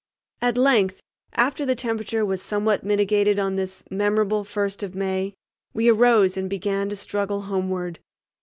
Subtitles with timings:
[0.41, 0.99] At length,
[1.33, 5.35] after the temperature was somewhat mitigated on this memorable first of May,
[5.75, 7.99] we arose and began to struggle homeward.